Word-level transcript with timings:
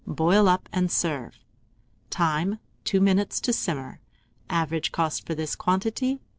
Boil 0.07 0.47
up 0.47 0.67
and 0.73 0.89
serve. 0.91 1.37
Time. 2.09 2.57
2 2.85 2.99
minutes 2.99 3.39
to 3.41 3.53
simmer. 3.53 3.99
Average 4.49 4.91
cost 4.91 5.27
for 5.27 5.35
this 5.35 5.55
quantity, 5.55 6.15
3d. 6.15 6.19